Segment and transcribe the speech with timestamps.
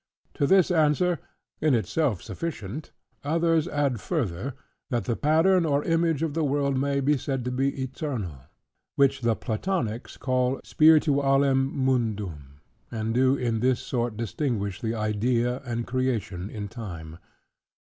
[0.33, 1.19] To this answer,
[1.61, 2.89] in itself sufficient,
[3.23, 4.55] others add further,
[4.89, 8.39] that the pattern or image of the world may be said to be eternal:
[8.95, 15.85] which the Platonics call "spiritualem mundum" and do in this sort distinguish the idea and
[15.85, 17.19] creation in time.